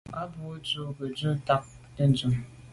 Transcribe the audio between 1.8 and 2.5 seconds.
ke ndume.